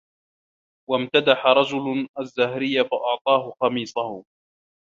[0.89, 4.23] وَامْتَدَحَ رَجُلٌ الزُّهْرِيَّ فَأَعْطَاهُ قَمِيصَهُ